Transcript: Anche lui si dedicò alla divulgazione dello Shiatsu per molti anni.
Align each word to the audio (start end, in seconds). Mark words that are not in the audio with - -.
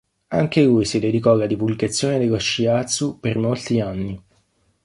Anche 0.29 0.63
lui 0.63 0.85
si 0.85 0.97
dedicò 0.97 1.33
alla 1.33 1.45
divulgazione 1.45 2.17
dello 2.17 2.39
Shiatsu 2.39 3.19
per 3.19 3.37
molti 3.37 3.79
anni. 3.81 4.19